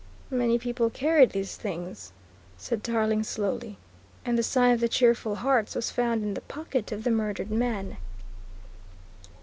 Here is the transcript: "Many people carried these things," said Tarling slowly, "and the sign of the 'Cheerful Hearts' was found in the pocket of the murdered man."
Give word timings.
"Many 0.31 0.57
people 0.57 0.89
carried 0.89 1.29
these 1.29 1.55
things," 1.55 2.11
said 2.57 2.83
Tarling 2.83 3.21
slowly, 3.23 3.77
"and 4.25 4.35
the 4.35 4.41
sign 4.41 4.73
of 4.73 4.79
the 4.79 4.89
'Cheerful 4.89 5.35
Hearts' 5.35 5.75
was 5.75 5.91
found 5.91 6.23
in 6.23 6.33
the 6.33 6.41
pocket 6.41 6.91
of 6.91 7.03
the 7.03 7.11
murdered 7.11 7.51
man." 7.51 7.97